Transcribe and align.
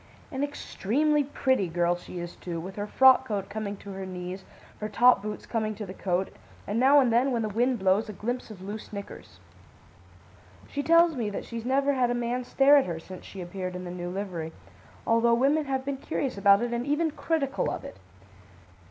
"An 0.31 0.43
extremely 0.43 1.23
pretty 1.23 1.67
girl 1.67 1.95
she 1.95 2.17
is, 2.17 2.35
too, 2.35 2.59
with 2.59 2.75
her 2.75 2.87
frock 2.87 3.27
coat 3.27 3.49
coming 3.51 3.77
to 3.77 3.91
her 3.91 4.03
knees, 4.03 4.43
her 4.79 4.89
top 4.89 5.21
boots 5.21 5.45
coming 5.45 5.75
to 5.75 5.85
the 5.85 5.93
coat, 5.93 6.33
and 6.65 6.79
now 6.79 6.99
and 6.99 7.13
then, 7.13 7.31
when 7.31 7.43
the 7.43 7.49
wind 7.49 7.77
blows, 7.77 8.09
a 8.09 8.13
glimpse 8.13 8.49
of 8.49 8.63
loose 8.63 8.91
knickers. 8.91 9.39
She 10.67 10.81
tells 10.81 11.15
me 11.15 11.29
that 11.29 11.45
she's 11.45 11.65
never 11.65 11.93
had 11.93 12.09
a 12.09 12.15
man 12.15 12.43
stare 12.43 12.77
at 12.77 12.87
her 12.87 12.97
since 12.99 13.23
she 13.25 13.41
appeared 13.41 13.75
in 13.75 13.83
the 13.83 13.91
new 13.91 14.09
livery, 14.09 14.53
although 15.05 15.35
women 15.35 15.65
have 15.65 15.85
been 15.85 15.97
curious 15.97 16.35
about 16.35 16.63
it 16.63 16.73
and 16.73 16.83
even 16.87 17.11
critical 17.11 17.69
of 17.69 17.83
it. 17.85 17.97